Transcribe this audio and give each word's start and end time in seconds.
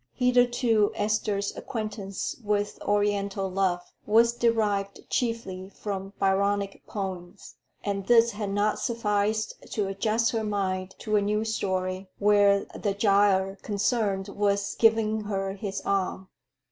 Hitherto 0.15 0.91
Esther's 0.95 1.55
acquaintance 1.55 2.35
with 2.43 2.81
oriental 2.81 3.47
love 3.51 3.81
was 4.07 4.33
derived 4.33 5.07
chiefly 5.11 5.69
from 5.69 6.13
Byronic 6.19 6.81
poems, 6.87 7.57
and 7.83 8.07
this 8.07 8.31
had 8.31 8.49
not 8.49 8.79
sufficed 8.79 9.53
to 9.73 9.87
adjust 9.87 10.31
her 10.31 10.43
mind 10.43 10.95
to 10.97 11.17
a 11.17 11.21
new 11.21 11.45
story, 11.45 12.09
where 12.17 12.65
the 12.73 12.95
Giaour 12.95 13.61
concerned 13.61 14.27
was 14.29 14.73
giving 14.73 15.21
her 15.25 15.53
his 15.53 15.83
arm. 15.85 16.29